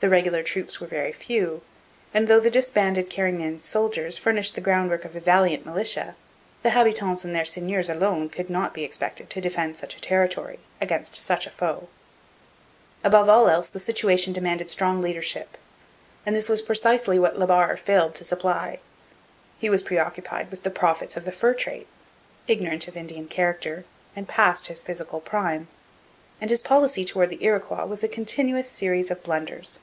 [0.00, 1.62] The regular troops were very few;
[2.12, 6.14] and, though the disbanded Carignan soldiers furnished the groundwork of a valiant militia,
[6.60, 10.58] the habitants and their seigneurs alone could not be expected to defend such a territory
[10.78, 11.88] against such a foe.
[13.02, 15.56] Above all else the situation demanded strong leadership;
[16.26, 18.80] and this was precisely what La Barre failed to supply.
[19.58, 21.86] He was preoccupied with the profits of the fur trade,
[22.46, 25.66] ignorant of Indian character, and past his physical prime;
[26.42, 29.80] and his policy towards the Iroquois was a continuous series of blunders.